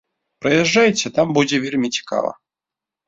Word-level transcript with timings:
Прыязджайце, 0.45 1.11
там 1.19 1.27
будзе 1.39 1.61
вельмі 1.67 1.93
цікава! 1.99 2.31